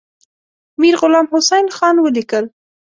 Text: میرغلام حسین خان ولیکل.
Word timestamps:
میرغلام 0.79 1.27
حسین 1.33 1.67
خان 1.77 1.95
ولیکل. 1.99 2.45